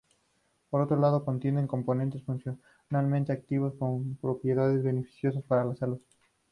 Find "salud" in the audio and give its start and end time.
5.75-5.99